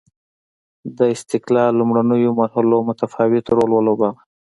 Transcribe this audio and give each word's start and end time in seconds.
د 0.97 0.99
استقلال 1.15 1.71
لومړنیو 1.79 2.37
مرحلو 2.41 2.77
متفاوت 2.89 3.45
رول 3.55 3.71
ولوباوه. 3.73 4.19